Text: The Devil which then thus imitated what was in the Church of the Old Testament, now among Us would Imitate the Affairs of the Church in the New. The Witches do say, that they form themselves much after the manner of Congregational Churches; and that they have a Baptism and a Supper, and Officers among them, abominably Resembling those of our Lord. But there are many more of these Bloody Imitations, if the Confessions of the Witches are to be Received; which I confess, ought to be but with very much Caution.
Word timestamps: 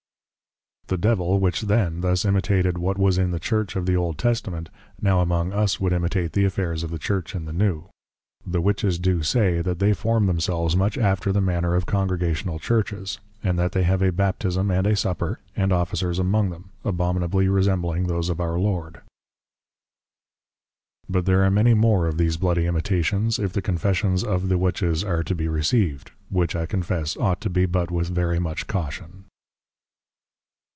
The 0.87 0.97
Devil 0.97 1.39
which 1.39 1.61
then 1.61 2.01
thus 2.01 2.25
imitated 2.25 2.77
what 2.77 2.97
was 2.97 3.17
in 3.17 3.31
the 3.31 3.39
Church 3.39 3.77
of 3.77 3.85
the 3.85 3.95
Old 3.95 4.17
Testament, 4.17 4.67
now 5.01 5.21
among 5.21 5.53
Us 5.53 5.79
would 5.79 5.93
Imitate 5.93 6.33
the 6.33 6.43
Affairs 6.43 6.83
of 6.83 6.91
the 6.91 6.99
Church 6.99 7.33
in 7.33 7.45
the 7.45 7.53
New. 7.53 7.85
The 8.45 8.59
Witches 8.59 8.99
do 8.99 9.23
say, 9.23 9.61
that 9.61 9.79
they 9.79 9.93
form 9.93 10.25
themselves 10.25 10.75
much 10.75 10.97
after 10.97 11.31
the 11.31 11.39
manner 11.39 11.75
of 11.75 11.85
Congregational 11.85 12.59
Churches; 12.59 13.21
and 13.41 13.57
that 13.57 13.71
they 13.71 13.83
have 13.83 14.01
a 14.01 14.11
Baptism 14.11 14.69
and 14.69 14.85
a 14.85 14.97
Supper, 14.97 15.39
and 15.55 15.71
Officers 15.71 16.19
among 16.19 16.49
them, 16.49 16.71
abominably 16.83 17.47
Resembling 17.47 18.07
those 18.07 18.27
of 18.27 18.41
our 18.41 18.59
Lord. 18.59 18.99
But 21.07 21.25
there 21.25 21.45
are 21.45 21.51
many 21.51 21.73
more 21.73 22.05
of 22.05 22.17
these 22.17 22.35
Bloody 22.35 22.65
Imitations, 22.65 23.39
if 23.39 23.53
the 23.53 23.61
Confessions 23.61 24.25
of 24.25 24.49
the 24.49 24.57
Witches 24.57 25.05
are 25.05 25.23
to 25.23 25.33
be 25.35 25.47
Received; 25.47 26.11
which 26.27 26.53
I 26.53 26.65
confess, 26.65 27.15
ought 27.15 27.39
to 27.39 27.49
be 27.49 27.65
but 27.65 27.91
with 27.91 28.09
very 28.09 28.39
much 28.39 28.67
Caution. 28.67 29.23